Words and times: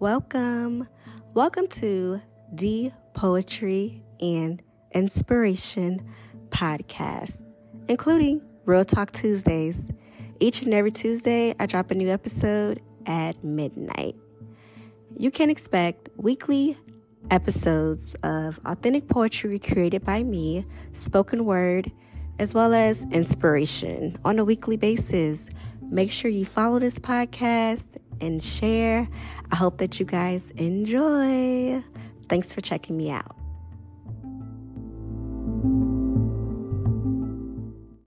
Welcome. 0.00 0.88
Welcome 1.34 1.68
to 1.68 2.20
D 2.52 2.92
Poetry 3.14 4.02
and 4.20 4.60
Inspiration 4.92 6.04
podcast, 6.48 7.44
including 7.88 8.42
Real 8.64 8.84
Talk 8.84 9.12
Tuesdays. 9.12 9.92
Each 10.40 10.62
and 10.62 10.74
every 10.74 10.90
Tuesday, 10.90 11.54
I 11.60 11.66
drop 11.66 11.92
a 11.92 11.94
new 11.94 12.08
episode 12.08 12.82
at 13.06 13.42
midnight. 13.44 14.16
You 15.16 15.30
can 15.30 15.48
expect 15.48 16.08
weekly 16.16 16.76
episodes 17.30 18.16
of 18.24 18.58
authentic 18.66 19.06
poetry 19.06 19.60
created 19.60 20.04
by 20.04 20.24
me, 20.24 20.66
spoken 20.92 21.44
word, 21.44 21.90
as 22.40 22.52
well 22.52 22.74
as 22.74 23.04
inspiration 23.12 24.16
on 24.24 24.40
a 24.40 24.44
weekly 24.44 24.76
basis. 24.76 25.50
Make 25.82 26.10
sure 26.10 26.30
you 26.30 26.44
follow 26.44 26.80
this 26.80 26.98
podcast 26.98 27.96
and 28.20 28.42
share. 28.42 29.08
I 29.50 29.56
hope 29.56 29.78
that 29.78 30.00
you 30.00 30.06
guys 30.06 30.50
enjoy. 30.52 31.82
Thanks 32.28 32.52
for 32.52 32.60
checking 32.60 32.96
me 32.96 33.10
out. 33.10 33.43